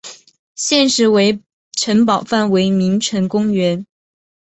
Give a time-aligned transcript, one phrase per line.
[0.55, 1.39] 现时为
[1.73, 3.85] 城堡范围为名城公园。